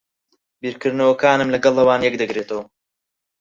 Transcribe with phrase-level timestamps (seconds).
[0.61, 2.63] بیرکردنەوەکانم لەگەڵ ئەوان یەک دەگرێتەوە.